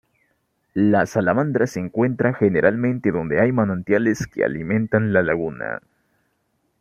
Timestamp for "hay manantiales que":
3.39-4.43